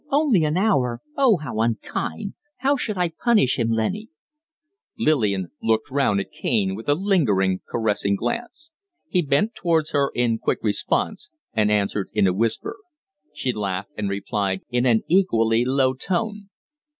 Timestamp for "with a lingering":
6.73-7.61